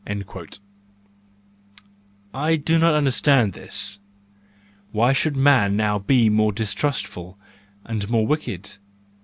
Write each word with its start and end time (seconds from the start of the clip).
—I 2.33 2.55
do 2.55 2.79
not 2.79 2.95
understand 2.95 3.53
this; 3.53 3.99
why 4.91 5.13
should 5.13 5.37
man 5.37 5.75
now 5.77 5.99
be 5.99 6.27
more 6.27 6.51
distrustful 6.51 7.37
and 7.85 8.09
more 8.09 8.25
wicked? 8.25 8.77